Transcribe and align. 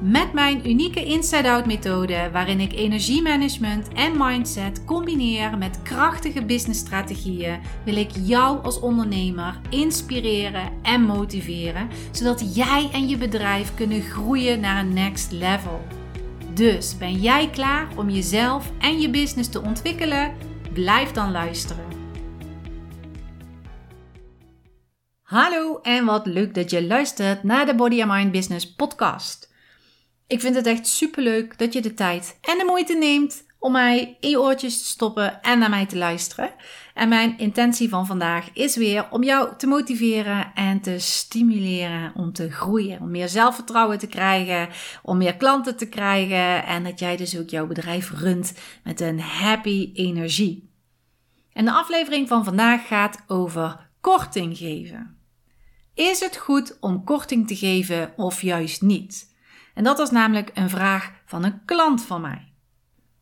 Met 0.00 0.32
mijn 0.32 0.68
unieke 0.68 1.04
inside-out 1.04 1.66
methode, 1.66 2.30
waarin 2.32 2.60
ik 2.60 2.72
energiemanagement 2.72 3.88
en 3.88 4.12
mindset 4.16 4.84
combineer 4.84 5.58
met 5.58 5.82
krachtige 5.82 6.44
businessstrategieën, 6.44 7.60
wil 7.84 7.96
ik 7.96 8.10
jou 8.22 8.62
als 8.62 8.80
ondernemer 8.80 9.60
inspireren 9.70 10.72
en 10.82 11.02
motiveren, 11.02 11.88
zodat 12.12 12.54
jij 12.54 12.90
en 12.92 13.08
je 13.08 13.16
bedrijf 13.16 13.74
kunnen 13.74 14.02
groeien 14.02 14.60
naar 14.60 14.84
een 14.84 14.94
next 14.94 15.32
level. 15.32 15.80
Dus 16.54 16.98
ben 16.98 17.14
jij 17.14 17.50
klaar 17.50 17.88
om 17.96 18.10
jezelf 18.10 18.72
en 18.78 19.00
je 19.00 19.10
business 19.10 19.48
te 19.48 19.62
ontwikkelen? 19.62 20.34
Blijf 20.72 21.12
dan 21.12 21.30
luisteren. 21.30 21.84
Hallo 25.22 25.78
en 25.82 26.04
wat 26.04 26.26
leuk 26.26 26.54
dat 26.54 26.70
je 26.70 26.86
luistert 26.86 27.42
naar 27.42 27.66
de 27.66 27.74
Body 27.74 28.02
and 28.02 28.12
Mind 28.12 28.32
Business 28.32 28.74
podcast. 28.74 29.54
Ik 30.28 30.40
vind 30.40 30.54
het 30.54 30.66
echt 30.66 30.86
superleuk 30.86 31.58
dat 31.58 31.72
je 31.72 31.80
de 31.80 31.94
tijd 31.94 32.38
en 32.40 32.58
de 32.58 32.64
moeite 32.64 32.94
neemt 32.94 33.44
om 33.58 33.72
mij 33.72 34.16
in 34.20 34.30
je 34.30 34.40
oortjes 34.40 34.78
te 34.78 34.84
stoppen 34.84 35.42
en 35.42 35.58
naar 35.58 35.70
mij 35.70 35.86
te 35.86 35.96
luisteren. 35.96 36.50
En 36.94 37.08
mijn 37.08 37.38
intentie 37.38 37.88
van 37.88 38.06
vandaag 38.06 38.50
is 38.52 38.76
weer 38.76 39.06
om 39.10 39.22
jou 39.22 39.56
te 39.56 39.66
motiveren 39.66 40.52
en 40.54 40.80
te 40.80 40.98
stimuleren 40.98 42.12
om 42.14 42.32
te 42.32 42.50
groeien. 42.50 43.00
Om 43.00 43.10
meer 43.10 43.28
zelfvertrouwen 43.28 43.98
te 43.98 44.06
krijgen, 44.06 44.68
om 45.02 45.16
meer 45.16 45.36
klanten 45.36 45.76
te 45.76 45.88
krijgen 45.88 46.66
en 46.66 46.84
dat 46.84 46.98
jij 46.98 47.16
dus 47.16 47.38
ook 47.38 47.50
jouw 47.50 47.66
bedrijf 47.66 48.10
runt 48.10 48.54
met 48.84 49.00
een 49.00 49.20
happy 49.20 49.90
energie. 49.94 50.70
En 51.52 51.64
de 51.64 51.72
aflevering 51.72 52.28
van 52.28 52.44
vandaag 52.44 52.86
gaat 52.86 53.24
over 53.26 53.90
korting 54.00 54.56
geven. 54.56 55.18
Is 55.94 56.20
het 56.20 56.36
goed 56.36 56.76
om 56.80 57.04
korting 57.04 57.46
te 57.46 57.56
geven 57.56 58.12
of 58.16 58.42
juist 58.42 58.82
niet? 58.82 59.34
En 59.76 59.84
dat 59.84 59.98
was 59.98 60.10
namelijk 60.10 60.50
een 60.54 60.70
vraag 60.70 61.12
van 61.26 61.44
een 61.44 61.64
klant 61.64 62.02
van 62.02 62.20
mij. 62.20 62.52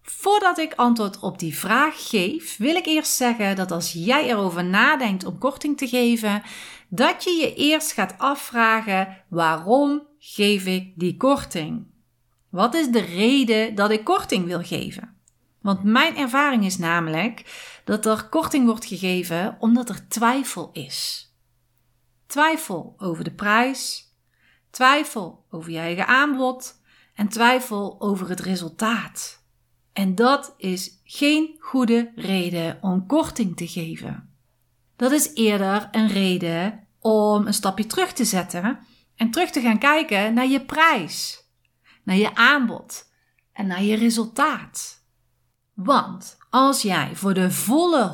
Voordat 0.02 0.58
ik 0.58 0.74
antwoord 0.74 1.20
op 1.20 1.38
die 1.38 1.58
vraag 1.58 2.08
geef, 2.08 2.56
wil 2.56 2.74
ik 2.76 2.86
eerst 2.86 3.12
zeggen 3.12 3.56
dat 3.56 3.70
als 3.70 3.92
jij 3.92 4.28
erover 4.28 4.64
nadenkt 4.64 5.24
om 5.24 5.38
korting 5.38 5.76
te 5.76 5.88
geven, 5.88 6.42
dat 6.88 7.24
je 7.24 7.30
je 7.30 7.54
eerst 7.54 7.92
gaat 7.92 8.14
afvragen: 8.18 9.24
waarom 9.28 10.02
geef 10.18 10.66
ik 10.66 10.92
die 10.96 11.16
korting? 11.16 11.86
Wat 12.48 12.74
is 12.74 12.88
de 12.88 13.00
reden 13.00 13.74
dat 13.74 13.90
ik 13.90 14.04
korting 14.04 14.46
wil 14.46 14.62
geven? 14.62 15.16
Want 15.60 15.82
mijn 15.82 16.16
ervaring 16.16 16.64
is 16.64 16.78
namelijk 16.78 17.44
dat 17.84 18.06
er 18.06 18.28
korting 18.28 18.66
wordt 18.66 18.84
gegeven 18.84 19.56
omdat 19.58 19.88
er 19.88 20.08
twijfel 20.08 20.70
is. 20.72 21.28
Twijfel 22.26 22.94
over 22.98 23.24
de 23.24 23.34
prijs, 23.34 24.03
twijfel 24.74 25.44
over 25.50 25.70
je 25.70 25.78
eigen 25.78 26.06
aanbod 26.06 26.80
en 27.14 27.28
twijfel 27.28 27.96
over 28.00 28.28
het 28.28 28.40
resultaat. 28.40 29.42
En 29.92 30.14
dat 30.14 30.54
is 30.56 31.00
geen 31.04 31.56
goede 31.58 32.12
reden 32.14 32.78
om 32.80 33.06
korting 33.06 33.56
te 33.56 33.68
geven. 33.68 34.34
Dat 34.96 35.12
is 35.12 35.34
eerder 35.34 35.88
een 35.92 36.08
reden 36.08 36.86
om 37.00 37.46
een 37.46 37.54
stapje 37.54 37.86
terug 37.86 38.12
te 38.12 38.24
zetten 38.24 38.78
en 39.16 39.30
terug 39.30 39.50
te 39.50 39.60
gaan 39.60 39.78
kijken 39.78 40.34
naar 40.34 40.46
je 40.46 40.64
prijs, 40.64 41.44
naar 42.02 42.16
je 42.16 42.34
aanbod 42.34 43.10
en 43.52 43.66
naar 43.66 43.82
je 43.82 43.96
resultaat. 43.96 45.02
Want 45.74 46.36
als 46.54 46.82
jij 46.82 47.16
voor 47.16 47.34
de 47.34 47.50
volle 47.50 48.10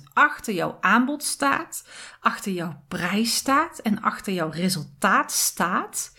100% 0.00 0.02
achter 0.12 0.54
jouw 0.54 0.76
aanbod 0.80 1.24
staat, 1.24 1.88
achter 2.20 2.52
jouw 2.52 2.82
prijs 2.88 3.34
staat 3.34 3.78
en 3.78 4.02
achter 4.02 4.32
jouw 4.32 4.50
resultaat 4.50 5.32
staat, 5.32 6.16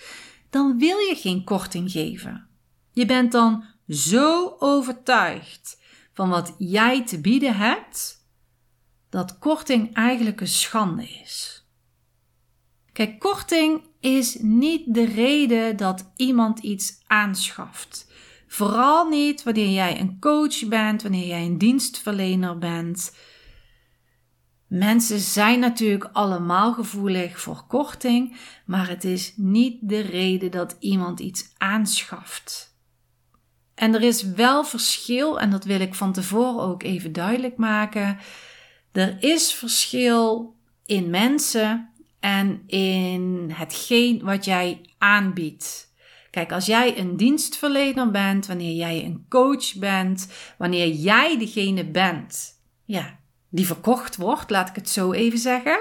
dan 0.50 0.78
wil 0.78 0.98
je 0.98 1.16
geen 1.16 1.44
korting 1.44 1.92
geven. 1.92 2.48
Je 2.92 3.06
bent 3.06 3.32
dan 3.32 3.66
zo 3.88 4.56
overtuigd 4.60 5.82
van 6.14 6.30
wat 6.30 6.56
jij 6.58 7.06
te 7.06 7.22
bieden 7.22 7.56
hebt, 7.56 8.26
dat 9.10 9.40
korting 9.40 9.94
eigenlijk 9.96 10.42
een 10.42 10.48
schande 10.48 11.08
is. 11.24 11.66
Kijk, 12.92 13.20
korting 13.20 13.84
is 14.00 14.38
niet 14.40 14.94
de 14.94 15.06
reden 15.06 15.78
dat 15.78 16.12
iemand 16.16 16.60
iets 16.60 17.04
aanschaft. 17.08 18.12
Vooral 18.52 19.08
niet 19.08 19.44
wanneer 19.44 19.70
jij 19.70 20.00
een 20.00 20.20
coach 20.20 20.68
bent, 20.68 21.02
wanneer 21.02 21.28
jij 21.28 21.46
een 21.46 21.58
dienstverlener 21.58 22.58
bent. 22.58 23.16
Mensen 24.68 25.20
zijn 25.20 25.60
natuurlijk 25.60 26.10
allemaal 26.14 26.74
gevoelig 26.74 27.40
voor 27.40 27.64
korting, 27.68 28.38
maar 28.66 28.90
het 28.90 29.04
is 29.04 29.34
niet 29.36 29.78
de 29.82 30.00
reden 30.00 30.52
dat 30.52 30.76
iemand 30.80 31.20
iets 31.20 31.54
aanschaft. 31.58 32.76
En 33.76 33.94
er 33.94 34.02
is 34.02 34.24
wel 34.24 34.64
verschil, 34.64 35.40
en 35.40 35.50
dat 35.50 35.64
wil 35.64 35.80
ik 35.80 35.94
van 35.94 36.14
tevoren 36.14 36.64
ook 36.64 36.84
even 36.84 37.14
duidelijk 37.14 37.58
maken. 37.58 38.20
Er 38.92 39.24
is 39.24 39.54
verschil 39.54 40.56
in 40.86 41.10
mensen 41.10 41.90
en 42.20 42.64
in 42.68 43.52
hetgeen 43.54 44.24
wat 44.24 44.46
jij 44.46 44.82
aanbiedt. 44.98 45.91
Kijk, 46.32 46.52
als 46.52 46.66
jij 46.66 47.00
een 47.00 47.18
dienstverlener 47.18 48.12
bent, 48.12 48.46
wanneer 48.46 48.76
jij 48.76 49.06
een 49.06 49.26
coach 49.30 49.76
bent, 49.76 50.28
wanneer 50.58 50.88
jij 50.88 51.38
degene 51.38 51.86
bent, 51.86 52.62
ja, 52.86 53.20
die 53.50 53.66
verkocht 53.66 54.16
wordt, 54.16 54.50
laat 54.50 54.70
ik 54.70 54.76
het 54.76 54.90
zo 54.90 55.12
even 55.12 55.40
zeggen, 55.40 55.80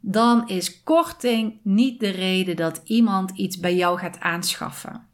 dan 0.00 0.48
is 0.48 0.82
korting 0.82 1.60
niet 1.62 2.00
de 2.00 2.08
reden 2.08 2.56
dat 2.56 2.80
iemand 2.84 3.30
iets 3.30 3.58
bij 3.58 3.74
jou 3.74 3.98
gaat 3.98 4.20
aanschaffen. 4.20 5.06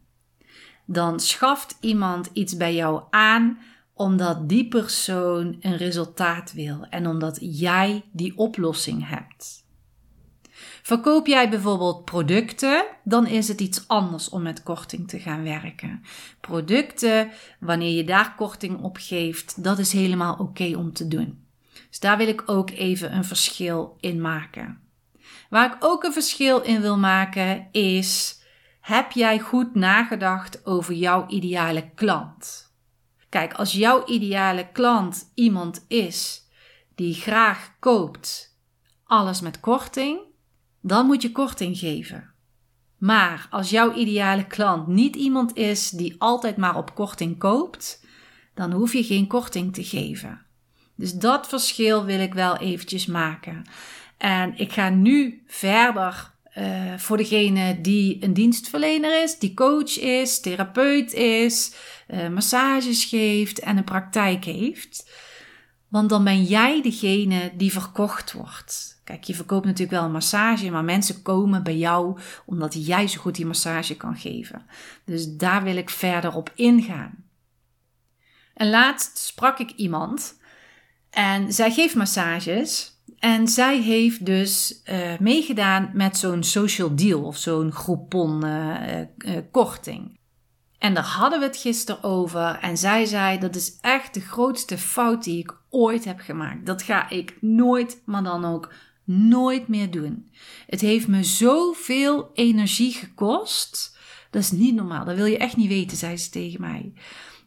Dan 0.85 1.21
schaft 1.21 1.77
iemand 1.81 2.31
iets 2.33 2.57
bij 2.57 2.75
jou 2.75 3.03
aan 3.11 3.59
omdat 3.93 4.49
die 4.49 4.69
persoon 4.69 5.57
een 5.61 5.77
resultaat 5.77 6.53
wil 6.53 6.87
en 6.91 7.07
omdat 7.07 7.39
jij 7.41 8.05
die 8.13 8.37
oplossing 8.37 9.09
hebt. 9.09 9.67
Verkoop 10.83 11.27
jij 11.27 11.51
bijvoorbeeld 11.51 12.05
producten, 12.05 12.85
dan 13.05 13.27
is 13.27 13.49
het 13.49 13.61
iets 13.61 13.89
anders 13.89 14.29
om 14.29 14.43
met 14.43 14.63
korting 14.63 15.09
te 15.09 15.19
gaan 15.19 15.43
werken. 15.43 16.03
Producten, 16.41 17.31
wanneer 17.61 17.97
je 17.97 18.05
daar 18.05 18.35
korting 18.35 18.83
op 18.83 18.97
geeft, 19.01 19.65
dat 19.65 19.79
is 19.79 19.93
helemaal 19.93 20.35
oké 20.35 20.77
om 20.77 20.93
te 20.93 21.09
doen. 21.09 21.47
Dus 21.89 22.01
daar 22.01 22.17
wil 22.17 22.29
ik 22.29 22.43
ook 22.47 22.71
even 22.71 23.17
een 23.17 23.25
verschil 23.25 23.97
in 24.01 24.21
maken. 24.21 24.81
Waar 25.51 25.75
ik 25.75 25.85
ook 25.85 26.05
een 26.05 26.13
verschil 26.13 26.61
in 26.61 26.81
wil 26.81 26.99
maken 26.99 27.69
is: 27.73 28.41
heb 28.81 29.13
jij 29.13 29.39
goed 29.39 29.75
nagedacht 29.75 30.67
over 30.67 30.95
jouw 30.95 31.27
ideale 31.29 31.91
klant? 31.95 32.73
Kijk, 33.29 33.53
als 33.53 33.73
jouw 33.73 34.07
ideale 34.07 34.69
klant 34.73 35.31
iemand 35.35 35.85
is 35.89 36.47
die 36.95 37.15
graag 37.15 37.71
koopt 37.79 38.57
alles 39.05 39.41
met 39.41 39.61
korting, 39.61 40.21
dan 40.89 41.07
moet 41.07 41.23
je 41.23 41.33
korting 41.33 41.79
geven. 41.79 42.31
Maar 42.99 43.47
als 43.51 43.71
jouw 43.71 43.95
ideale 43.95 44.47
klant 44.47 44.87
niet 44.87 45.17
iemand 45.17 45.57
is 45.57 45.91
die 45.91 46.15
altijd 46.19 46.57
maar 46.57 46.77
op 46.77 46.95
korting 46.95 47.39
koopt, 47.39 48.05
dan 48.55 48.73
hoef 48.73 48.93
je 48.93 49.05
geen 49.05 49.27
korting 49.27 49.75
te 49.75 49.85
geven. 49.85 50.41
Dus 50.95 51.13
dat 51.13 51.49
verschil 51.49 52.05
wil 52.05 52.21
ik 52.21 52.35
wel 52.35 52.57
eventjes 52.57 53.07
maken. 53.07 53.65
En 54.17 54.59
ik 54.59 54.73
ga 54.73 54.89
nu 54.89 55.43
verder 55.47 56.33
uh, 56.59 56.95
voor 56.97 57.17
degene 57.17 57.81
die 57.81 58.25
een 58.25 58.35
dienstverlener 58.35 59.23
is, 59.23 59.39
die 59.39 59.55
coach 59.55 59.99
is, 59.99 60.41
therapeut 60.41 61.13
is, 61.13 61.75
uh, 62.09 62.29
massages 62.29 63.05
geeft 63.05 63.59
en 63.59 63.77
een 63.77 63.85
praktijk 63.85 64.45
heeft. 64.45 65.11
Want 65.89 66.09
dan 66.09 66.25
ben 66.25 66.45
jij 66.45 66.83
degene 66.83 67.53
die 67.57 67.73
verkocht 67.73 68.33
wordt. 68.33 69.01
Kijk, 69.05 69.25
je 69.25 69.35
verkoopt 69.35 69.65
natuurlijk 69.65 69.91
wel 69.91 70.05
een 70.05 70.13
massage, 70.13 70.71
maar 70.71 70.85
mensen 70.85 71.23
komen 71.23 71.63
bij 71.63 71.77
jou 71.77 72.19
omdat 72.47 72.87
jij 72.87 73.09
zo 73.09 73.21
goed 73.21 73.35
die 73.35 73.47
massage 73.47 73.97
kan 73.97 74.17
geven. 74.17 74.67
Dus 75.05 75.37
daar 75.37 75.63
wil 75.63 75.77
ik 75.77 75.91
verder 75.91 76.35
op 76.35 76.53
ingaan. 76.55 77.25
En 78.55 78.71
laatst 78.71 79.19
sprak 79.19 79.59
ik 79.59 79.71
iemand 79.71 80.41
en 81.11 81.53
zij 81.53 81.71
geeft 81.71 81.95
massages. 81.95 82.97
En 83.19 83.49
zij 83.49 83.81
heeft 83.81 84.27
dus 84.27 84.83
uh, 84.85 85.19
meegedaan 85.19 85.91
met 85.95 86.17
zo'n 86.17 86.43
social 86.43 86.95
deal 86.95 87.23
of 87.23 87.37
zo'n 87.37 87.73
groupon 87.73 88.45
uh, 88.45 89.01
uh, 89.19 89.39
korting. 89.51 90.19
En 90.79 90.95
daar 90.95 91.05
hadden 91.05 91.39
we 91.39 91.45
het 91.45 91.57
gisteren 91.57 92.03
over. 92.03 92.59
En 92.61 92.77
zij 92.77 93.05
zei: 93.05 93.39
Dat 93.39 93.57
is 93.57 93.79
echt 93.81 94.15
de 94.15 94.21
grootste 94.21 94.79
fout 94.79 95.25
die 95.25 95.39
ik 95.39 95.57
ooit 95.71 96.05
heb 96.05 96.21
gemaakt. 96.21 96.67
Dat 96.67 96.83
ga 96.83 97.11
ik 97.11 97.37
nooit, 97.41 98.03
maar 98.05 98.23
dan 98.23 98.45
ook 98.45 98.73
nooit 99.05 99.69
meer 99.69 99.91
doen. 99.91 100.31
Het 100.67 100.81
heeft 100.81 101.09
me 101.09 101.25
zoveel 101.25 102.31
energie 102.35 102.93
gekost. 102.93 103.97
Dat 104.31 104.43
is 104.43 104.51
niet 104.51 104.75
normaal. 104.75 105.05
Dat 105.05 105.17
wil 105.17 105.25
je 105.25 105.39
echt 105.39 105.57
niet 105.57 105.69
weten, 105.69 105.97
zei 105.97 106.17
ze 106.17 106.31
tegen 106.31 106.61
mij. 106.61 106.93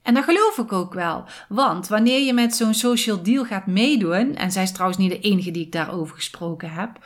En 0.01 0.13
dat 0.13 0.23
geloof 0.23 0.57
ik 0.57 0.71
ook 0.71 0.93
wel. 0.93 1.23
Want 1.49 1.87
wanneer 1.87 2.19
je 2.19 2.33
met 2.33 2.55
zo'n 2.55 2.73
social 2.73 3.23
deal 3.23 3.45
gaat 3.45 3.67
meedoen, 3.67 4.35
en 4.35 4.51
zij 4.51 4.63
is 4.63 4.71
trouwens 4.71 4.99
niet 4.99 5.11
de 5.11 5.19
enige 5.19 5.51
die 5.51 5.65
ik 5.65 5.71
daarover 5.71 6.15
gesproken 6.15 6.71
heb, 6.71 7.05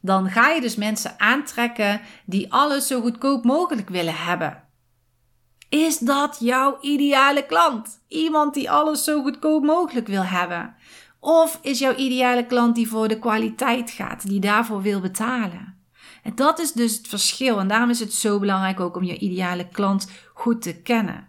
dan 0.00 0.30
ga 0.30 0.50
je 0.50 0.60
dus 0.60 0.76
mensen 0.76 1.20
aantrekken 1.20 2.00
die 2.24 2.52
alles 2.52 2.86
zo 2.86 3.00
goedkoop 3.00 3.44
mogelijk 3.44 3.88
willen 3.88 4.16
hebben. 4.16 4.63
Is 5.74 5.98
dat 5.98 6.36
jouw 6.40 6.78
ideale 6.80 7.46
klant? 7.46 8.00
Iemand 8.08 8.54
die 8.54 8.70
alles 8.70 9.04
zo 9.04 9.22
goedkoop 9.22 9.62
mogelijk 9.62 10.06
wil 10.06 10.22
hebben? 10.22 10.74
Of 11.20 11.58
is 11.62 11.78
jouw 11.78 11.94
ideale 11.94 12.46
klant 12.46 12.74
die 12.74 12.88
voor 12.88 13.08
de 13.08 13.18
kwaliteit 13.18 13.90
gaat, 13.90 14.26
die 14.26 14.40
daarvoor 14.40 14.82
wil 14.82 15.00
betalen? 15.00 15.78
En 16.22 16.34
dat 16.34 16.58
is 16.58 16.72
dus 16.72 16.96
het 16.96 17.08
verschil. 17.08 17.58
En 17.58 17.68
daarom 17.68 17.90
is 17.90 18.00
het 18.00 18.12
zo 18.12 18.38
belangrijk 18.38 18.80
ook 18.80 18.96
om 18.96 19.02
je 19.04 19.18
ideale 19.18 19.68
klant 19.68 20.10
goed 20.34 20.62
te 20.62 20.80
kennen. 20.82 21.28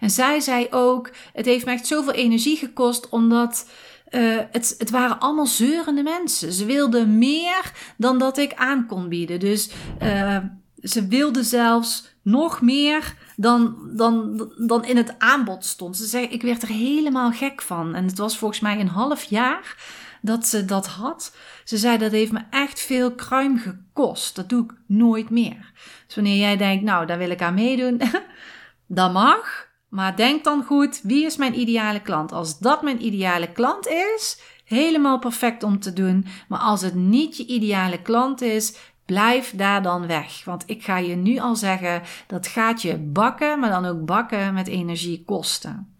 En 0.00 0.10
zij 0.10 0.40
zei 0.40 0.66
ook: 0.70 1.10
Het 1.32 1.46
heeft 1.46 1.64
me 1.64 1.72
echt 1.72 1.86
zoveel 1.86 2.12
energie 2.12 2.56
gekost, 2.56 3.08
omdat 3.08 3.68
uh, 4.10 4.38
het, 4.50 4.74
het 4.78 4.90
waren 4.90 5.18
allemaal 5.20 5.46
zeurende 5.46 6.02
mensen. 6.02 6.52
Ze 6.52 6.64
wilden 6.64 7.18
meer 7.18 7.72
dan 7.96 8.18
dat 8.18 8.38
ik 8.38 8.54
aan 8.54 8.86
kon 8.86 9.08
bieden. 9.08 9.40
Dus 9.40 9.70
uh, 10.02 10.38
ze 10.82 11.06
wilden 11.06 11.44
zelfs 11.44 12.15
nog 12.26 12.60
meer 12.60 13.14
dan, 13.36 13.76
dan, 13.96 14.50
dan 14.56 14.84
in 14.84 14.96
het 14.96 15.14
aanbod 15.18 15.64
stond. 15.64 15.96
Ze 15.96 16.04
zei: 16.04 16.24
Ik 16.24 16.42
werd 16.42 16.62
er 16.62 16.68
helemaal 16.68 17.32
gek 17.32 17.62
van. 17.62 17.94
En 17.94 18.04
het 18.04 18.18
was 18.18 18.38
volgens 18.38 18.60
mij 18.60 18.80
een 18.80 18.88
half 18.88 19.22
jaar 19.22 19.76
dat 20.22 20.46
ze 20.46 20.64
dat 20.64 20.86
had. 20.86 21.36
Ze 21.64 21.76
zei 21.76 21.98
dat 21.98 22.10
heeft 22.10 22.32
me 22.32 22.40
echt 22.50 22.80
veel 22.80 23.14
kruim 23.14 23.58
gekost. 23.58 24.36
Dat 24.36 24.48
doe 24.48 24.64
ik 24.64 24.72
nooit 24.86 25.30
meer. 25.30 25.72
Dus 26.06 26.14
wanneer 26.14 26.38
jij 26.38 26.56
denkt, 26.56 26.84
nou, 26.84 27.06
daar 27.06 27.18
wil 27.18 27.30
ik 27.30 27.42
aan 27.42 27.54
meedoen, 27.54 28.00
dat 28.86 29.12
mag. 29.12 29.68
Maar 29.88 30.16
denk 30.16 30.44
dan 30.44 30.64
goed, 30.64 31.00
wie 31.02 31.24
is 31.24 31.36
mijn 31.36 31.58
ideale 31.58 32.00
klant? 32.00 32.32
Als 32.32 32.58
dat 32.58 32.82
mijn 32.82 33.04
ideale 33.04 33.52
klant 33.52 33.86
is, 33.86 34.40
helemaal 34.64 35.18
perfect 35.18 35.62
om 35.62 35.80
te 35.80 35.92
doen. 35.92 36.26
Maar 36.48 36.60
als 36.60 36.80
het 36.80 36.94
niet 36.94 37.36
je 37.36 37.46
ideale 37.46 38.02
klant 38.02 38.40
is, 38.40 38.76
blijf 39.06 39.52
daar 39.56 39.82
dan 39.82 40.06
weg. 40.06 40.44
Want 40.44 40.62
ik 40.66 40.84
ga 40.84 40.98
je 40.98 41.16
nu 41.16 41.38
al 41.38 41.56
zeggen, 41.56 42.02
dat 42.26 42.46
gaat 42.46 42.82
je 42.82 42.98
bakken, 42.98 43.60
maar 43.60 43.70
dan 43.70 43.84
ook 43.84 44.04
bakken 44.04 44.54
met 44.54 44.68
energie 44.68 45.22
kosten. 45.24 45.94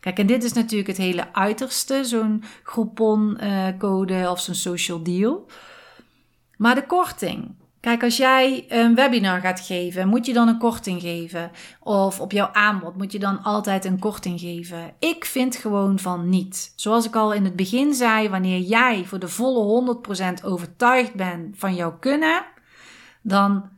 Kijk, 0.00 0.18
en 0.18 0.26
dit 0.26 0.44
is 0.44 0.52
natuurlijk 0.52 0.88
het 0.88 0.96
hele 0.96 1.32
uiterste, 1.32 2.04
zo'n 2.04 2.42
Groupon-code 2.62 4.14
eh, 4.14 4.30
of 4.30 4.40
zo'n 4.40 4.54
social 4.54 5.02
deal. 5.02 5.46
Maar 6.56 6.74
de 6.74 6.86
korting. 6.86 7.54
Kijk, 7.84 8.02
als 8.02 8.16
jij 8.16 8.64
een 8.68 8.94
webinar 8.94 9.40
gaat 9.40 9.60
geven, 9.60 10.08
moet 10.08 10.26
je 10.26 10.32
dan 10.32 10.48
een 10.48 10.58
korting 10.58 11.00
geven? 11.00 11.50
Of 11.80 12.20
op 12.20 12.32
jouw 12.32 12.48
aanbod 12.52 12.96
moet 12.96 13.12
je 13.12 13.18
dan 13.18 13.42
altijd 13.42 13.84
een 13.84 13.98
korting 13.98 14.40
geven? 14.40 14.92
Ik 14.98 15.24
vind 15.24 15.56
gewoon 15.56 15.98
van 15.98 16.28
niet. 16.28 16.72
Zoals 16.76 17.06
ik 17.06 17.16
al 17.16 17.32
in 17.32 17.44
het 17.44 17.56
begin 17.56 17.94
zei, 17.94 18.28
wanneer 18.28 18.58
jij 18.58 19.04
voor 19.04 19.18
de 19.18 19.28
volle 19.28 19.96
100% 20.40 20.44
overtuigd 20.44 21.14
bent 21.14 21.58
van 21.58 21.74
jouw 21.74 21.98
kunnen, 21.98 22.44
dan 23.22 23.70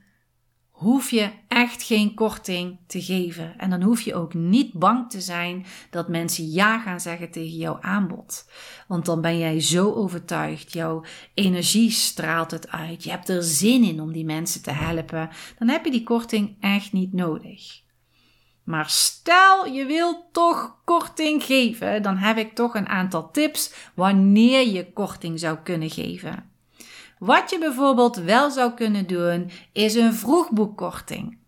hoef 0.76 1.10
je 1.10 1.30
echt 1.48 1.82
geen 1.82 2.14
korting 2.14 2.78
te 2.86 3.02
geven. 3.02 3.58
En 3.58 3.70
dan 3.70 3.82
hoef 3.82 4.00
je 4.00 4.14
ook 4.14 4.34
niet 4.34 4.72
bang 4.72 5.10
te 5.10 5.20
zijn 5.20 5.66
dat 5.90 6.08
mensen 6.08 6.50
ja 6.50 6.78
gaan 6.78 7.00
zeggen 7.00 7.30
tegen 7.30 7.56
jouw 7.56 7.78
aanbod. 7.80 8.50
Want 8.88 9.04
dan 9.04 9.20
ben 9.20 9.38
jij 9.38 9.60
zo 9.60 9.92
overtuigd, 9.92 10.72
jouw 10.72 11.04
energie 11.34 11.90
straalt 11.90 12.50
het 12.50 12.70
uit, 12.70 13.04
je 13.04 13.10
hebt 13.10 13.28
er 13.28 13.42
zin 13.42 13.84
in 13.84 14.00
om 14.00 14.12
die 14.12 14.24
mensen 14.24 14.62
te 14.62 14.70
helpen. 14.70 15.28
Dan 15.58 15.68
heb 15.68 15.84
je 15.84 15.90
die 15.90 16.02
korting 16.02 16.56
echt 16.60 16.92
niet 16.92 17.12
nodig. 17.12 17.84
Maar 18.64 18.90
stel 18.90 19.66
je 19.66 19.86
wilt 19.86 20.24
toch 20.32 20.76
korting 20.84 21.42
geven, 21.42 22.02
dan 22.02 22.16
heb 22.16 22.36
ik 22.36 22.54
toch 22.54 22.74
een 22.74 22.88
aantal 22.88 23.30
tips 23.30 23.72
wanneer 23.94 24.68
je 24.68 24.92
korting 24.92 25.38
zou 25.40 25.58
kunnen 25.62 25.90
geven. 25.90 26.55
Wat 27.18 27.50
je 27.50 27.58
bijvoorbeeld 27.58 28.16
wel 28.16 28.50
zou 28.50 28.72
kunnen 28.74 29.06
doen, 29.06 29.50
is 29.72 29.94
een 29.94 30.14
vroegboekkorting. 30.14 31.38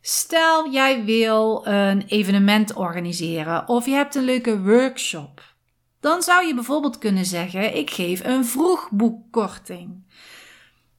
Stel 0.00 0.70
jij 0.70 1.04
wil 1.04 1.66
een 1.66 2.02
evenement 2.06 2.74
organiseren 2.74 3.68
of 3.68 3.84
je 3.84 3.92
hebt 3.92 4.14
een 4.14 4.24
leuke 4.24 4.62
workshop. 4.62 5.54
Dan 6.00 6.22
zou 6.22 6.46
je 6.46 6.54
bijvoorbeeld 6.54 6.98
kunnen 6.98 7.24
zeggen: 7.24 7.76
Ik 7.76 7.90
geef 7.90 8.24
een 8.24 8.44
vroegboekkorting. 8.44 10.06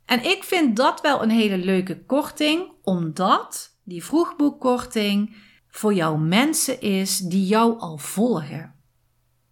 En 0.05 0.23
ik 0.23 0.43
vind 0.43 0.75
dat 0.75 1.01
wel 1.01 1.23
een 1.23 1.29
hele 1.29 1.57
leuke 1.57 2.05
korting, 2.05 2.71
omdat 2.83 3.77
die 3.83 4.03
vroegboekkorting 4.03 5.35
voor 5.67 5.93
jouw 5.93 6.15
mensen 6.15 6.81
is 6.81 7.17
die 7.17 7.45
jou 7.45 7.79
al 7.79 7.97
volgen. 7.97 8.78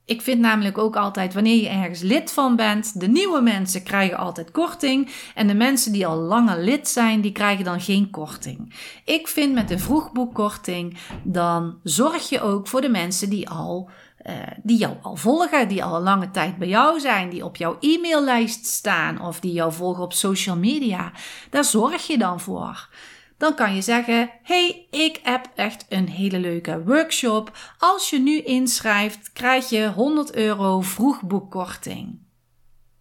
Ik 0.07 0.21
vind 0.21 0.39
namelijk 0.39 0.77
ook 0.77 0.95
altijd, 0.95 1.33
wanneer 1.33 1.61
je 1.61 1.69
ergens 1.69 2.01
lid 2.01 2.31
van 2.31 2.55
bent, 2.55 2.99
de 2.99 3.07
nieuwe 3.07 3.41
mensen 3.41 3.83
krijgen 3.83 4.17
altijd 4.17 4.51
korting. 4.51 5.11
En 5.35 5.47
de 5.47 5.53
mensen 5.53 5.91
die 5.91 6.07
al 6.07 6.17
langer 6.17 6.59
lid 6.59 6.87
zijn, 6.87 7.21
die 7.21 7.31
krijgen 7.31 7.65
dan 7.65 7.81
geen 7.81 8.09
korting. 8.09 8.73
Ik 9.05 9.27
vind 9.27 9.53
met 9.53 9.67
de 9.67 9.79
vroegboekkorting, 9.79 10.97
dan 11.23 11.79
zorg 11.83 12.29
je 12.29 12.41
ook 12.41 12.67
voor 12.67 12.81
de 12.81 12.89
mensen 12.89 13.29
die 13.29 13.49
al 13.49 13.89
uh, 14.25 14.33
die 14.63 14.77
jou 14.77 14.93
al 15.01 15.15
volgen, 15.15 15.67
die 15.67 15.83
al 15.83 15.95
een 15.95 16.01
lange 16.01 16.31
tijd 16.31 16.57
bij 16.57 16.67
jou 16.67 16.99
zijn, 16.99 17.29
die 17.29 17.45
op 17.45 17.55
jouw 17.55 17.77
e-maillijst 17.79 18.65
staan 18.65 19.21
of 19.21 19.39
die 19.39 19.53
jou 19.53 19.73
volgen 19.73 20.03
op 20.03 20.13
social 20.13 20.57
media. 20.57 21.11
Daar 21.49 21.63
zorg 21.63 22.07
je 22.07 22.17
dan 22.17 22.39
voor 22.39 22.89
dan 23.37 23.55
kan 23.55 23.75
je 23.75 23.81
zeggen: 23.81 24.29
Hey, 24.43 24.87
ik 24.91 25.19
heb 25.23 25.49
echt 25.55 25.85
een 25.89 26.09
hele 26.09 26.39
leuke 26.39 26.83
workshop. 26.83 27.57
Als 27.77 28.09
je 28.09 28.19
nu 28.19 28.41
inschrijft, 28.41 29.31
krijg 29.33 29.69
je 29.69 29.87
100 29.87 30.35
euro 30.35 30.81
vroegboekkorting. 30.81 32.25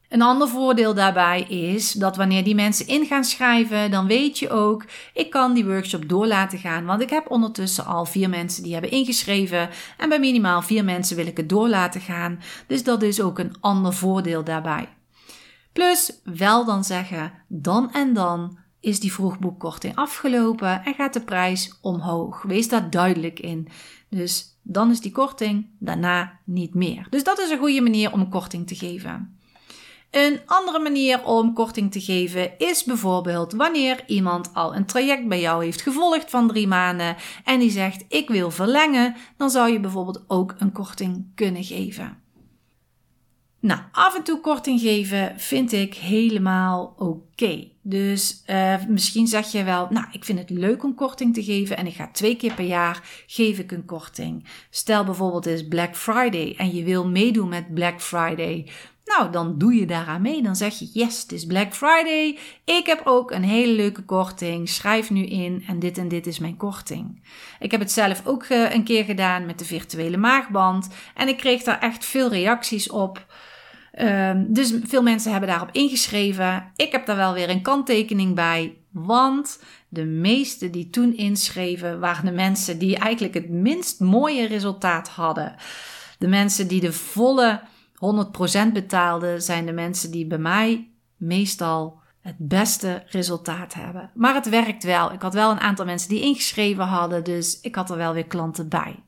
Een 0.09 0.23
ander 0.23 0.49
voordeel 0.49 0.94
daarbij 0.94 1.43
is 1.43 1.93
dat 1.93 2.17
wanneer 2.17 2.44
die 2.44 2.55
mensen 2.55 2.87
in 2.87 3.06
gaan 3.06 3.25
schrijven, 3.25 3.91
dan 3.91 4.06
weet 4.06 4.38
je 4.38 4.50
ook, 4.50 4.85
ik 5.15 5.31
kan 5.31 5.55
die 5.55 5.65
workshop 5.65 6.09
door 6.09 6.27
laten 6.27 6.59
gaan. 6.59 6.85
Want 6.85 7.03
ik 7.03 7.11
heb 7.11 7.31
ondertussen 7.31 7.87
al 7.87 8.05
vier 8.05 8.29
mensen 8.29 8.62
die 8.62 8.73
hebben 8.73 8.91
ingeschreven. 8.91 9.69
En 9.99 10.09
bij 10.09 10.21
minimaal 10.21 10.62
vier 10.62 10.85
mensen 10.85 11.17
wil 11.17 11.27
ik 11.27 11.37
het 11.37 11.49
door 11.49 11.69
laten 11.69 12.00
gaan. 12.00 12.41
Dus 12.67 12.85
dat 12.85 13.03
is 13.03 13.21
ook 13.21 13.39
een 13.39 13.56
ander 13.61 13.93
voordeel 13.93 14.44
daarbij. 14.44 14.89
Plus 15.73 16.21
wel 16.25 16.65
dan 16.65 16.85
zeggen, 16.85 17.32
dan 17.49 17.93
en 17.93 18.15
dan 18.15 18.58
is 18.81 19.01
die 19.01 19.13
vroegboekkorting 19.13 19.97
afgelopen 19.97 20.85
en 20.85 20.95
gaat 20.95 21.13
de 21.13 21.21
prijs 21.21 21.79
omhoog. 21.81 22.43
Wees 22.43 22.69
daar 22.69 22.91
duidelijk 22.91 23.41
in. 23.41 23.69
Dus 24.09 24.59
dan 24.63 24.91
is 24.91 25.01
die 25.01 25.13
korting 25.13 25.67
daarna 25.79 26.39
niet 26.45 26.75
meer. 26.75 27.06
Dus 27.11 27.25
dat 27.25 27.39
is 27.39 27.51
een 27.51 27.59
goede 27.59 27.81
manier 27.81 28.13
om 28.13 28.29
korting 28.29 28.67
te 28.67 28.75
geven. 28.75 29.39
Een 30.11 30.41
andere 30.47 30.79
manier 30.79 31.25
om 31.25 31.53
korting 31.53 31.93
te 31.93 32.01
geven 32.01 32.59
is 32.59 32.85
bijvoorbeeld 32.85 33.53
wanneer 33.53 34.05
iemand 34.06 34.55
al 34.55 34.75
een 34.75 34.87
traject 34.87 35.29
bij 35.29 35.41
jou 35.41 35.65
heeft 35.65 35.83
gevolgd 35.83 36.31
van 36.31 36.49
drie 36.49 36.67
maanden 36.67 37.17
en 37.45 37.59
die 37.59 37.71
zegt 37.71 38.05
ik 38.09 38.29
wil 38.29 38.51
verlengen, 38.51 39.17
dan 39.37 39.51
zou 39.51 39.73
je 39.73 39.81
bijvoorbeeld 39.81 40.25
ook 40.27 40.55
een 40.59 40.73
korting 40.73 41.27
kunnen 41.35 41.65
geven. 41.65 42.26
Nou, 43.60 43.81
af 43.93 44.17
en 44.17 44.22
toe 44.22 44.41
korting 44.41 44.81
geven 44.81 45.41
vind 45.41 45.72
ik 45.72 45.94
helemaal 45.94 46.94
oké. 46.98 47.69
Dus 47.82 48.43
uh, 48.46 48.84
misschien 48.89 49.27
zeg 49.27 49.53
je 49.53 49.65
wel, 49.65 49.86
nou, 49.91 50.06
ik 50.13 50.25
vind 50.25 50.39
het 50.39 50.51
leuk 50.51 50.84
om 50.84 50.94
korting 50.94 51.34
te 51.34 51.44
geven 51.44 51.77
en 51.77 51.86
ik 51.86 51.94
ga 51.94 52.10
twee 52.13 52.36
keer 52.36 52.55
per 52.55 52.65
jaar 52.65 53.25
geef 53.27 53.58
ik 53.58 53.72
een 53.72 53.84
korting. 53.84 54.48
Stel 54.70 55.05
bijvoorbeeld 55.05 55.46
is 55.46 55.69
Black 55.69 55.96
Friday 55.96 56.55
en 56.56 56.75
je 56.75 56.84
wil 56.84 57.08
meedoen 57.08 57.48
met 57.48 57.75
Black 57.75 58.03
Friday. 58.03 58.69
Nou, 59.06 59.31
dan 59.31 59.58
doe 59.58 59.75
je 59.75 59.86
daaraan 59.86 60.22
mee. 60.22 60.43
Dan 60.43 60.56
zeg 60.56 60.79
je, 60.79 60.91
yes, 60.93 61.22
het 61.22 61.32
is 61.32 61.46
Black 61.46 61.75
Friday. 61.75 62.39
Ik 62.65 62.86
heb 62.86 63.01
ook 63.05 63.31
een 63.31 63.44
hele 63.44 63.72
leuke 63.72 64.03
korting. 64.03 64.69
Schrijf 64.69 65.10
nu 65.10 65.25
in 65.25 65.65
en 65.69 65.79
dit 65.79 65.98
en 65.98 66.08
dit 66.08 66.27
is 66.27 66.39
mijn 66.39 66.56
korting. 66.56 67.22
Ik 67.58 67.70
heb 67.70 67.81
het 67.81 67.93
zelf 67.93 68.22
ook 68.25 68.48
uh, 68.48 68.75
een 68.75 68.84
keer 68.84 69.05
gedaan 69.05 69.46
met 69.46 69.58
de 69.58 69.65
virtuele 69.65 70.17
maagband. 70.17 70.89
En 71.15 71.29
ik 71.29 71.36
kreeg 71.36 71.63
daar 71.63 71.81
echt 71.81 72.05
veel 72.05 72.29
reacties 72.29 72.91
op. 72.91 73.27
Um, 74.01 74.46
dus 74.53 74.75
veel 74.84 75.03
mensen 75.03 75.31
hebben 75.31 75.48
daarop 75.48 75.69
ingeschreven. 75.72 76.72
Ik 76.77 76.93
heb 76.93 77.06
daar 77.06 77.17
wel 77.17 77.32
weer 77.32 77.51
een 77.51 77.63
kanttekening 77.63 78.34
bij, 78.34 78.77
want 78.91 79.63
de 79.89 80.05
meeste 80.05 80.70
die 80.70 80.91
toen 80.91 81.17
inschreven 81.17 82.01
waren 82.01 82.25
de 82.25 82.32
mensen 82.32 82.79
die 82.79 82.96
eigenlijk 82.96 83.34
het 83.34 83.48
minst 83.48 84.01
mooie 84.01 84.46
resultaat 84.46 85.08
hadden. 85.08 85.55
De 86.19 86.29
mensen 86.29 86.69
die 86.69 86.81
de 86.81 86.93
volle 86.93 87.60
100% 88.69 88.72
betaalden, 88.72 89.43
zijn 89.43 89.67
de 89.67 89.72
mensen 89.72 90.10
die 90.10 90.26
bij 90.26 90.38
mij 90.38 90.91
meestal 91.17 92.00
het 92.20 92.36
beste 92.38 93.03
resultaat 93.06 93.74
hebben. 93.74 94.10
Maar 94.15 94.34
het 94.34 94.48
werkt 94.48 94.84
wel. 94.84 95.12
Ik 95.12 95.22
had 95.22 95.34
wel 95.34 95.50
een 95.50 95.60
aantal 95.60 95.84
mensen 95.84 96.08
die 96.08 96.20
ingeschreven 96.20 96.84
hadden, 96.84 97.24
dus 97.24 97.60
ik 97.60 97.74
had 97.74 97.91
er 97.91 97.96
wel 97.96 98.12
weer 98.12 98.26
klanten 98.26 98.69
bij. 98.69 99.03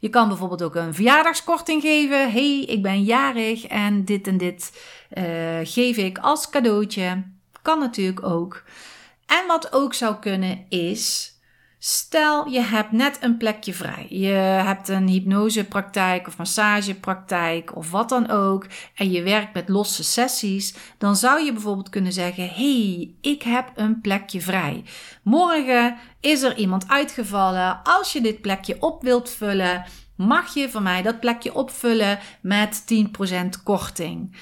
Je 0.00 0.08
kan 0.08 0.28
bijvoorbeeld 0.28 0.62
ook 0.62 0.74
een 0.74 0.94
verjaardagskorting 0.94 1.82
geven. 1.82 2.32
hey, 2.32 2.60
ik 2.60 2.82
ben 2.82 3.02
jarig 3.02 3.66
en 3.66 4.04
dit 4.04 4.26
en 4.26 4.36
dit 4.36 4.82
uh, 5.18 5.24
geef 5.62 5.96
ik 5.96 6.18
als 6.18 6.50
cadeautje. 6.50 7.22
Kan 7.62 7.78
natuurlijk 7.78 8.22
ook. 8.22 8.64
En 9.26 9.46
wat 9.46 9.72
ook 9.72 9.94
zou 9.94 10.16
kunnen 10.16 10.66
is 10.68 11.31
Stel, 11.84 12.48
je 12.48 12.60
hebt 12.60 12.92
net 12.92 13.18
een 13.20 13.36
plekje 13.36 13.74
vrij. 13.74 14.06
Je 14.08 14.32
hebt 14.64 14.88
een 14.88 15.08
hypnosepraktijk 15.08 16.26
of 16.26 16.36
massagepraktijk 16.36 17.76
of 17.76 17.90
wat 17.90 18.08
dan 18.08 18.30
ook. 18.30 18.66
En 18.94 19.10
je 19.10 19.22
werkt 19.22 19.54
met 19.54 19.68
losse 19.68 20.04
sessies. 20.04 20.74
Dan 20.98 21.16
zou 21.16 21.44
je 21.44 21.52
bijvoorbeeld 21.52 21.88
kunnen 21.88 22.12
zeggen: 22.12 22.48
hey, 22.48 23.14
ik 23.20 23.42
heb 23.42 23.72
een 23.74 24.00
plekje 24.00 24.40
vrij. 24.40 24.84
Morgen 25.22 25.96
is 26.20 26.42
er 26.42 26.56
iemand 26.56 26.88
uitgevallen. 26.88 27.80
Als 27.82 28.12
je 28.12 28.20
dit 28.20 28.40
plekje 28.40 28.76
op 28.80 29.02
wilt 29.02 29.30
vullen, 29.30 29.84
mag 30.16 30.54
je 30.54 30.70
van 30.70 30.82
mij 30.82 31.02
dat 31.02 31.20
plekje 31.20 31.54
opvullen 31.54 32.18
met 32.40 32.84
10% 32.94 33.62
korting 33.64 34.36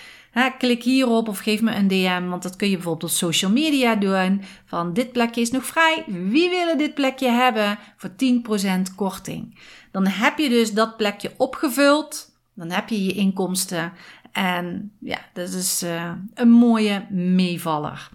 klik 0.59 0.83
hierop 0.83 1.29
of 1.29 1.39
geef 1.39 1.61
me 1.61 1.75
een 1.75 1.89
DM, 1.89 2.29
want 2.29 2.43
dat 2.43 2.57
kun 2.57 2.69
je 2.69 2.75
bijvoorbeeld 2.75 3.11
op 3.11 3.19
social 3.19 3.51
media 3.51 3.95
doen. 3.95 4.43
Van 4.65 4.93
dit 4.93 5.13
plekje 5.13 5.41
is 5.41 5.51
nog 5.51 5.65
vrij, 5.65 6.05
wie 6.07 6.51
willen 6.51 6.79
dit 6.79 6.95
plekje 6.95 7.31
hebben 7.31 7.79
voor 7.97 8.11
10% 8.11 8.95
korting? 8.97 9.59
Dan 9.91 10.07
heb 10.07 10.39
je 10.39 10.49
dus 10.49 10.73
dat 10.73 10.97
plekje 10.97 11.33
opgevuld, 11.37 12.31
dan 12.55 12.71
heb 12.71 12.89
je 12.89 13.05
je 13.05 13.13
inkomsten 13.13 13.93
en 14.33 14.93
ja, 15.01 15.19
dat 15.33 15.49
is 15.49 15.83
uh, 15.83 16.13
een 16.35 16.51
mooie 16.51 17.07
meevaller. 17.11 18.11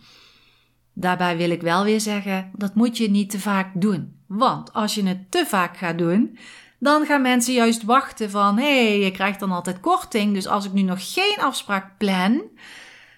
Daarbij 0.93 1.37
wil 1.37 1.49
ik 1.49 1.61
wel 1.61 1.83
weer 1.83 2.01
zeggen, 2.01 2.51
dat 2.55 2.75
moet 2.75 2.97
je 2.97 3.09
niet 3.09 3.29
te 3.29 3.39
vaak 3.39 3.71
doen. 3.73 4.19
Want 4.27 4.73
als 4.73 4.95
je 4.95 5.03
het 5.03 5.31
te 5.31 5.45
vaak 5.47 5.77
gaat 5.77 5.97
doen, 5.97 6.37
dan 6.79 7.05
gaan 7.05 7.21
mensen 7.21 7.53
juist 7.53 7.83
wachten 7.83 8.29
van, 8.29 8.57
hé, 8.57 8.87
hey, 8.87 8.99
je 8.99 9.11
krijgt 9.11 9.39
dan 9.39 9.51
altijd 9.51 9.79
korting. 9.79 10.33
Dus 10.33 10.47
als 10.47 10.65
ik 10.65 10.71
nu 10.71 10.81
nog 10.81 11.13
geen 11.13 11.37
afspraak 11.39 11.97
plan, 11.97 12.43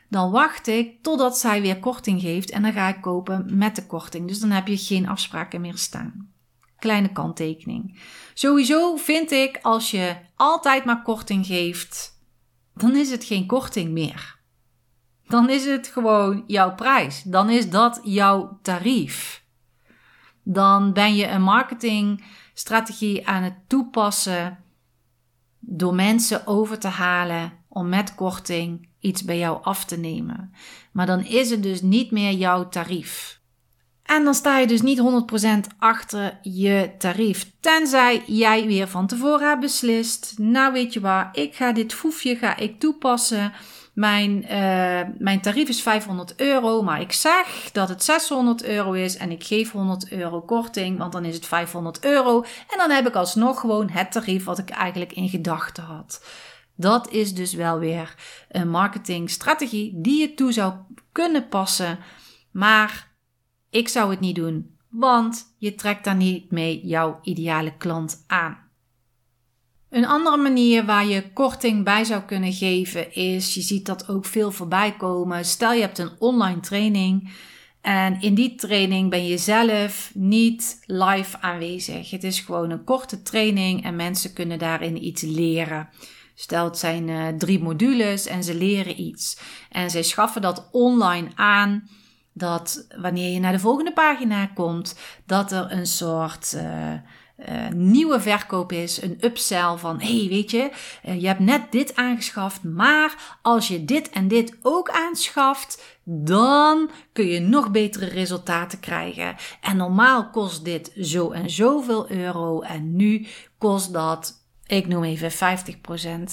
dan 0.09 0.31
wacht 0.31 0.67
ik 0.67 1.03
totdat 1.03 1.37
zij 1.37 1.61
weer 1.61 1.79
korting 1.79 2.21
geeft 2.21 2.51
en 2.51 2.61
dan 2.61 2.73
ga 2.73 2.87
ik 2.87 3.01
kopen 3.01 3.57
met 3.57 3.75
de 3.75 3.85
korting. 3.85 4.27
Dus 4.27 4.39
dan 4.39 4.51
heb 4.51 4.67
je 4.67 4.77
geen 4.77 5.07
afspraken 5.07 5.61
meer 5.61 5.77
staan. 5.77 6.31
Kleine 6.79 7.11
kanttekening. 7.11 7.99
Sowieso 8.33 8.95
vind 8.95 9.31
ik 9.31 9.59
als 9.61 9.91
je 9.91 10.15
altijd 10.35 10.85
maar 10.85 11.01
korting 11.01 11.45
geeft, 11.45 12.21
dan 12.73 12.95
is 12.95 13.11
het 13.11 13.23
geen 13.23 13.45
korting 13.45 13.91
meer. 13.91 14.35
Dan 15.27 15.49
is 15.49 15.65
het 15.65 15.87
gewoon 15.87 16.43
jouw 16.47 16.75
prijs. 16.75 17.23
Dan 17.23 17.49
is 17.49 17.69
dat 17.69 17.99
jouw 18.03 18.59
tarief. 18.61 19.43
Dan 20.43 20.93
ben 20.93 21.15
je 21.15 21.27
een 21.27 21.41
marketing 21.41 22.23
strategie 22.59 23.27
aan 23.27 23.43
het 23.43 23.53
toepassen 23.67 24.57
door 25.59 25.95
mensen 25.95 26.47
over 26.47 26.79
te 26.79 26.87
halen 26.87 27.53
om 27.67 27.89
met 27.89 28.15
korting 28.15 28.89
iets 28.99 29.23
bij 29.23 29.37
jou 29.37 29.63
af 29.63 29.85
te 29.85 29.97
nemen. 29.97 30.53
Maar 30.91 31.05
dan 31.05 31.25
is 31.25 31.49
het 31.49 31.63
dus 31.63 31.81
niet 31.81 32.11
meer 32.11 32.31
jouw 32.31 32.69
tarief. 32.69 33.39
En 34.03 34.23
dan 34.23 34.33
sta 34.33 34.57
je 34.57 34.67
dus 34.67 34.81
niet 34.81 34.99
100% 34.99 35.75
achter 35.77 36.39
je 36.41 36.91
tarief. 36.97 37.51
Tenzij 37.59 38.23
jij 38.25 38.65
weer 38.65 38.87
van 38.87 39.07
tevoren 39.07 39.47
hebt 39.47 39.61
beslist. 39.61 40.33
Nou 40.37 40.73
weet 40.73 40.93
je 40.93 40.99
waar, 40.99 41.29
ik 41.33 41.55
ga 41.55 41.71
dit 41.71 41.93
foefje 41.93 42.35
ga 42.35 42.57
ik 42.57 42.79
toepassen. 42.79 43.53
Mijn, 43.97 44.43
uh, 44.43 45.15
mijn 45.17 45.41
tarief 45.41 45.69
is 45.69 45.81
500 45.81 46.35
euro, 46.35 46.81
maar 46.81 47.01
ik 47.01 47.11
zeg 47.11 47.69
dat 47.71 47.89
het 47.89 48.03
600 48.03 48.63
euro 48.63 48.91
is 48.91 49.17
en 49.17 49.31
ik 49.31 49.43
geef 49.43 49.71
100 49.71 50.11
euro 50.11 50.41
korting, 50.41 50.97
want 50.97 51.11
dan 51.11 51.25
is 51.25 51.35
het 51.35 51.45
500 51.45 52.03
euro. 52.03 52.41
En 52.41 52.77
dan 52.77 52.89
heb 52.89 53.07
ik 53.07 53.15
alsnog 53.15 53.59
gewoon 53.59 53.89
het 53.89 54.11
tarief 54.11 54.43
wat 54.43 54.57
ik 54.57 54.69
eigenlijk 54.69 55.13
in 55.13 55.29
gedachten 55.29 55.83
had. 55.83 56.25
Dat 56.75 57.11
is 57.11 57.33
dus 57.33 57.53
wel 57.53 57.79
weer 57.79 58.15
een 58.49 58.69
marketingstrategie 58.69 60.01
die 60.01 60.19
je 60.19 60.33
toe 60.33 60.51
zou 60.51 60.73
kunnen 61.11 61.47
passen, 61.47 61.99
maar 62.51 63.15
ik 63.69 63.87
zou 63.87 64.09
het 64.09 64.19
niet 64.19 64.35
doen, 64.35 64.77
want 64.89 65.55
je 65.57 65.75
trekt 65.75 66.03
daar 66.03 66.15
niet 66.15 66.51
mee 66.51 66.85
jouw 66.85 67.19
ideale 67.21 67.77
klant 67.77 68.23
aan. 68.27 68.66
Een 69.89 70.05
andere 70.05 70.37
manier 70.37 70.85
waar 70.85 71.05
je 71.05 71.33
korting 71.33 71.83
bij 71.83 72.03
zou 72.03 72.21
kunnen 72.21 72.53
geven 72.53 73.13
is, 73.13 73.53
je 73.53 73.61
ziet 73.61 73.85
dat 73.85 74.09
ook 74.09 74.25
veel 74.25 74.51
voorbij 74.51 74.95
komen. 74.97 75.45
Stel 75.45 75.73
je 75.73 75.81
hebt 75.81 75.97
een 75.97 76.11
online 76.19 76.59
training 76.59 77.31
en 77.81 78.21
in 78.21 78.33
die 78.33 78.55
training 78.55 79.09
ben 79.09 79.27
je 79.27 79.37
zelf 79.37 80.11
niet 80.13 80.83
live 80.85 81.41
aanwezig. 81.41 82.09
Het 82.09 82.23
is 82.23 82.39
gewoon 82.39 82.69
een 82.69 82.83
korte 82.83 83.21
training 83.21 83.83
en 83.83 83.95
mensen 83.95 84.33
kunnen 84.33 84.59
daarin 84.59 85.05
iets 85.05 85.21
leren. 85.21 85.89
Stel 86.35 86.65
het 86.65 86.77
zijn 86.77 87.07
uh, 87.07 87.27
drie 87.27 87.59
modules 87.59 88.25
en 88.25 88.43
ze 88.43 88.55
leren 88.55 89.01
iets. 89.01 89.39
En 89.69 89.89
zij 89.89 90.03
schaffen 90.03 90.41
dat 90.41 90.69
online 90.71 91.29
aan 91.35 91.89
dat 92.33 92.87
wanneer 93.01 93.33
je 93.33 93.39
naar 93.39 93.51
de 93.51 93.59
volgende 93.59 93.93
pagina 93.93 94.45
komt, 94.45 94.99
dat 95.25 95.51
er 95.51 95.71
een 95.71 95.87
soort... 95.87 96.53
Uh, 96.55 96.93
uh, 97.37 97.67
nieuwe 97.69 98.19
verkoop 98.19 98.71
is, 98.71 99.01
een 99.01 99.17
upsell 99.21 99.75
van 99.77 100.01
hey, 100.01 100.27
weet 100.29 100.51
je, 100.51 100.69
uh, 101.05 101.21
je 101.21 101.27
hebt 101.27 101.39
net 101.39 101.71
dit 101.71 101.95
aangeschaft, 101.95 102.63
maar 102.63 103.37
als 103.41 103.67
je 103.67 103.85
dit 103.85 104.09
en 104.09 104.27
dit 104.27 104.57
ook 104.61 104.89
aanschaft, 104.89 105.97
dan 106.03 106.89
kun 107.13 107.25
je 107.25 107.39
nog 107.39 107.71
betere 107.71 108.05
resultaten 108.05 108.79
krijgen. 108.79 109.35
En 109.61 109.77
normaal 109.77 110.29
kost 110.29 110.65
dit 110.65 110.91
zo 111.01 111.31
en 111.31 111.49
zoveel 111.49 112.11
euro 112.11 112.61
en 112.61 112.95
nu 112.95 113.27
kost 113.57 113.93
dat, 113.93 114.45
ik 114.67 114.87
noem 114.87 115.03
even 115.03 115.31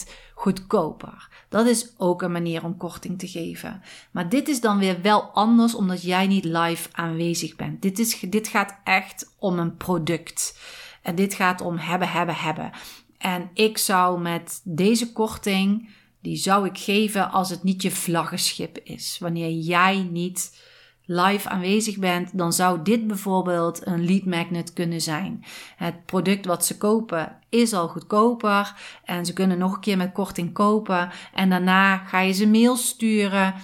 50% 0.06 0.10
goedkoper. 0.34 1.28
Dat 1.48 1.66
is 1.66 1.94
ook 1.98 2.22
een 2.22 2.32
manier 2.32 2.64
om 2.64 2.76
korting 2.76 3.18
te 3.18 3.28
geven. 3.28 3.82
Maar 4.10 4.28
dit 4.28 4.48
is 4.48 4.60
dan 4.60 4.78
weer 4.78 5.02
wel 5.02 5.22
anders 5.22 5.74
omdat 5.74 6.02
jij 6.02 6.26
niet 6.26 6.44
live 6.44 6.88
aanwezig 6.92 7.56
bent. 7.56 7.82
Dit, 7.82 7.98
is, 7.98 8.20
dit 8.20 8.48
gaat 8.48 8.80
echt 8.84 9.34
om 9.38 9.58
een 9.58 9.76
product. 9.76 10.58
En 11.04 11.14
dit 11.14 11.34
gaat 11.34 11.60
om 11.60 11.76
hebben, 11.76 12.08
hebben, 12.08 12.34
hebben. 12.34 12.70
En 13.18 13.50
ik 13.54 13.78
zou 13.78 14.20
met 14.20 14.60
deze 14.64 15.12
korting, 15.12 15.88
die 16.20 16.36
zou 16.36 16.66
ik 16.66 16.78
geven 16.78 17.30
als 17.30 17.50
het 17.50 17.62
niet 17.62 17.82
je 17.82 17.90
vlaggenschip 17.90 18.78
is. 18.78 19.16
Wanneer 19.20 19.50
jij 19.50 20.08
niet 20.10 20.62
live 21.06 21.48
aanwezig 21.48 21.98
bent, 21.98 22.38
dan 22.38 22.52
zou 22.52 22.82
dit 22.82 23.06
bijvoorbeeld 23.06 23.86
een 23.86 24.04
lead 24.04 24.24
magnet 24.24 24.72
kunnen 24.72 25.00
zijn. 25.00 25.44
Het 25.76 26.04
product 26.04 26.46
wat 26.46 26.66
ze 26.66 26.78
kopen 26.78 27.38
is 27.48 27.72
al 27.72 27.88
goedkoper 27.88 28.74
en 29.04 29.26
ze 29.26 29.32
kunnen 29.32 29.58
nog 29.58 29.74
een 29.74 29.80
keer 29.80 29.96
met 29.96 30.12
korting 30.12 30.52
kopen 30.52 31.10
en 31.34 31.50
daarna 31.50 31.96
ga 31.96 32.20
je 32.20 32.32
ze 32.32 32.48
mail 32.48 32.76
sturen 32.76 33.54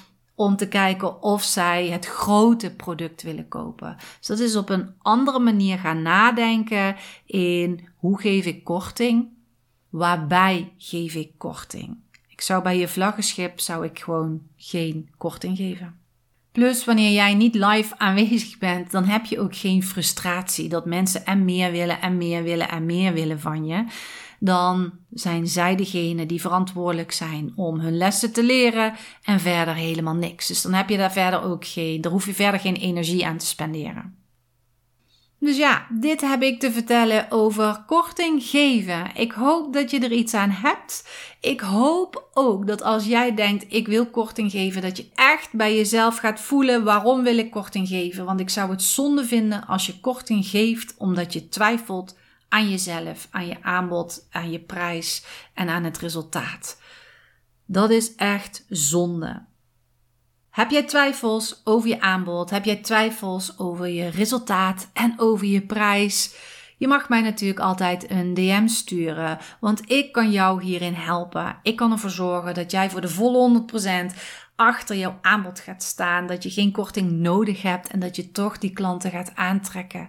om 0.41 0.57
te 0.57 0.69
kijken 0.69 1.23
of 1.23 1.43
zij 1.43 1.89
het 1.89 2.07
grote 2.07 2.75
product 2.75 3.23
willen 3.23 3.49
kopen. 3.49 3.97
Dus 4.19 4.27
dat 4.27 4.39
is 4.39 4.57
op 4.57 4.69
een 4.69 4.95
andere 4.99 5.39
manier 5.39 5.79
gaan 5.79 6.03
nadenken 6.03 6.97
in 7.27 7.89
hoe 7.97 8.21
geef 8.21 8.47
ik 8.47 8.65
korting, 8.65 9.29
waarbij 9.91 10.73
geef 10.79 11.15
ik 11.15 11.31
korting. 11.37 11.97
Ik 12.29 12.41
zou 12.41 12.63
bij 12.63 12.79
je 12.79 12.89
vlaggenschip 12.89 13.61
zou 13.61 13.85
ik 13.85 13.99
gewoon 13.99 14.41
geen 14.57 15.11
korting 15.17 15.57
geven. 15.57 15.99
Plus, 16.53 16.85
wanneer 16.85 17.13
jij 17.13 17.35
niet 17.35 17.55
live 17.55 17.99
aanwezig 17.99 18.59
bent, 18.59 18.91
dan 18.91 19.05
heb 19.05 19.25
je 19.25 19.41
ook 19.41 19.57
geen 19.57 19.83
frustratie 19.83 20.69
dat 20.69 20.87
mensen 20.87 21.27
en 21.27 21.45
meer 21.45 21.71
willen 21.73 22.01
en 22.01 22.17
meer 22.17 22.43
willen 22.43 22.69
en 22.69 22.87
meer 22.87 23.13
willen 23.13 23.41
van 23.41 23.67
je 23.67 23.85
dan 24.43 24.93
zijn 25.11 25.47
zij 25.47 25.77
degene 25.77 26.27
die 26.27 26.41
verantwoordelijk 26.41 27.13
zijn 27.13 27.53
om 27.57 27.81
hun 27.81 27.97
lessen 27.97 28.33
te 28.33 28.43
leren 28.43 28.95
en 29.23 29.41
verder 29.41 29.75
helemaal 29.75 30.15
niks. 30.15 30.47
Dus 30.47 30.63
dan 30.63 30.73
heb 30.73 30.89
je 30.89 30.97
daar 30.97 31.13
verder 31.13 31.43
ook 31.43 31.65
geen, 31.65 32.01
daar 32.01 32.13
hoef 32.13 32.27
je 32.27 32.35
verder 32.35 32.61
geen 32.61 32.77
energie 32.77 33.27
aan 33.27 33.37
te 33.37 33.47
spenderen. 33.47 34.19
Dus 35.39 35.57
ja, 35.57 35.87
dit 35.91 36.21
heb 36.21 36.43
ik 36.43 36.61
te 36.61 36.73
vertellen 36.73 37.31
over 37.31 37.85
korting 37.87 38.43
geven. 38.43 39.11
Ik 39.15 39.33
hoop 39.33 39.73
dat 39.73 39.91
je 39.91 40.01
er 40.01 40.13
iets 40.13 40.35
aan 40.35 40.51
hebt. 40.51 41.09
Ik 41.41 41.61
hoop 41.61 42.29
ook 42.35 42.67
dat 42.67 42.83
als 42.83 43.05
jij 43.05 43.35
denkt 43.35 43.65
ik 43.69 43.87
wil 43.87 44.07
korting 44.07 44.51
geven, 44.51 44.83
dat 44.83 44.97
je 44.97 45.09
echt 45.15 45.53
bij 45.53 45.77
jezelf 45.77 46.17
gaat 46.17 46.41
voelen 46.41 46.85
waarom 46.85 47.23
wil 47.23 47.39
ik 47.39 47.51
korting 47.51 47.89
geven. 47.89 48.25
Want 48.25 48.41
ik 48.41 48.51
zou 48.51 48.71
het 48.71 48.83
zonde 48.83 49.25
vinden 49.25 49.67
als 49.67 49.87
je 49.87 50.01
korting 50.01 50.47
geeft 50.47 50.95
omdat 50.99 51.33
je 51.33 51.49
twijfelt 51.49 52.17
aan 52.51 52.71
jezelf, 52.71 53.29
aan 53.31 53.47
je 53.47 53.63
aanbod, 53.63 54.27
aan 54.31 54.51
je 54.51 54.61
prijs 54.61 55.25
en 55.55 55.69
aan 55.69 55.85
het 55.85 55.99
resultaat. 55.99 56.81
Dat 57.65 57.91
is 57.91 58.15
echt 58.15 58.65
zonde. 58.69 59.45
Heb 60.51 60.71
jij 60.71 60.83
twijfels 60.83 61.61
over 61.65 61.89
je 61.89 62.01
aanbod? 62.01 62.51
Heb 62.51 62.65
jij 62.65 62.77
twijfels 62.77 63.59
over 63.59 63.87
je 63.87 64.09
resultaat 64.09 64.91
en 64.93 65.15
over 65.17 65.47
je 65.47 65.61
prijs? 65.61 66.35
Je 66.77 66.89
mag 66.89 67.09
mij 67.09 67.21
natuurlijk 67.21 67.61
altijd 67.61 68.11
een 68.11 68.35
DM 68.35 68.67
sturen, 68.67 69.39
want 69.61 69.91
ik 69.91 70.13
kan 70.13 70.31
jou 70.31 70.63
hierin 70.63 70.95
helpen. 70.95 71.59
Ik 71.63 71.77
kan 71.77 71.93
ervoor 71.93 72.11
zorgen 72.11 72.55
dat 72.55 72.71
jij 72.71 72.91
voor 72.91 73.01
de 73.01 73.09
volle 73.09 73.65
100% 74.13 74.17
achter 74.61 74.97
jouw 74.97 75.19
aanbod 75.23 75.61
gaat 75.61 75.83
staan, 75.83 76.27
dat 76.27 76.43
je 76.43 76.51
geen 76.51 76.73
korting 76.73 77.11
nodig 77.11 77.63
hebt 77.63 77.89
en 77.89 78.01
dat 78.01 78.17
je 78.17 78.33
toch 78.33 78.59
die 78.59 78.73
klanten 78.73 79.11
gaat 79.11 79.33
aantrekken. 79.35 80.09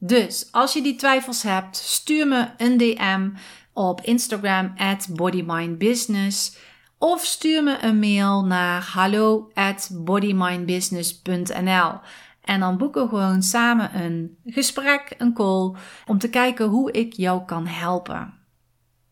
Dus 0.00 0.48
als 0.50 0.72
je 0.72 0.82
die 0.82 0.96
twijfels 0.96 1.42
hebt, 1.42 1.76
stuur 1.76 2.28
me 2.28 2.48
een 2.56 2.76
DM 2.76 3.30
op 3.72 4.00
Instagram 4.00 4.72
at 4.76 5.08
bodymindbusiness 5.10 6.56
of 6.98 7.24
stuur 7.24 7.62
me 7.62 7.82
een 7.82 7.98
mail 7.98 8.44
naar 8.44 8.82
hallo 8.82 9.50
at 9.52 9.90
bodymindbusiness.nl 9.92 12.00
en 12.40 12.60
dan 12.60 12.78
boeken 12.78 13.02
we 13.02 13.08
gewoon 13.08 13.42
samen 13.42 14.02
een 14.02 14.36
gesprek, 14.46 15.14
een 15.18 15.34
call, 15.34 15.74
om 16.06 16.18
te 16.18 16.28
kijken 16.28 16.66
hoe 16.66 16.92
ik 16.92 17.12
jou 17.12 17.44
kan 17.44 17.66
helpen. 17.66 18.34